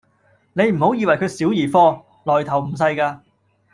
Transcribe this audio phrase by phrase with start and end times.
[0.53, 3.21] 你唔好以為佢小兒科，來頭唔細架